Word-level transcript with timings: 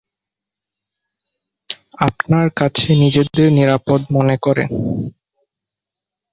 আপনার 1.99 2.47
কাছে 2.51 2.87
নিজেদের 2.95 3.47
নিরাপদ 3.51 4.01
মনে 4.11 4.35
করে। 4.37 4.63